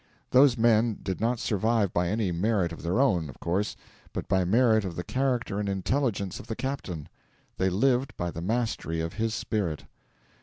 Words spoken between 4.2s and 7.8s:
by merit of the character and intelligence of the captain; they